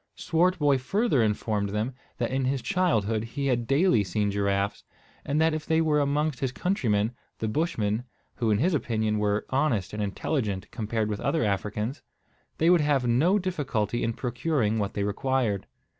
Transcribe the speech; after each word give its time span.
Swartboy 0.15 0.79
further 0.79 1.21
informed 1.21 1.69
them 1.69 1.93
that 2.17 2.31
in 2.31 2.45
his 2.45 2.63
childhood 2.63 3.23
he 3.23 3.45
had 3.45 3.67
daily 3.67 4.03
seen 4.03 4.31
giraffes; 4.31 4.83
and 5.23 5.39
that 5.39 5.53
if 5.53 5.63
they 5.67 5.79
were 5.79 5.99
amongst 5.99 6.39
his 6.39 6.51
countrymen, 6.51 7.11
the 7.37 7.47
Bushmen, 7.47 8.03
who, 8.37 8.49
in 8.49 8.57
his 8.57 8.73
opinion, 8.73 9.19
were 9.19 9.45
honest 9.51 9.93
and 9.93 10.01
intelligent 10.01 10.71
compared 10.71 11.07
with 11.07 11.19
other 11.21 11.43
Africans, 11.43 12.01
they 12.57 12.71
would 12.71 12.81
have 12.81 13.05
no 13.05 13.37
difficulty 13.37 14.03
in 14.03 14.13
procuring 14.13 14.79
what 14.79 14.95
they 14.95 15.03
required. 15.03 15.67